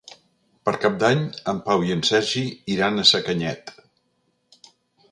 [0.69, 1.21] Per Cap d'Any
[1.53, 2.45] en Pau i en Sergi
[2.79, 3.79] iran a Sacanyet.